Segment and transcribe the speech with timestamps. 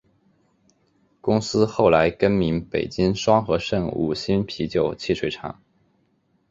[1.21, 5.61] 公司后来改名北京双合盛五星啤酒汽水厂。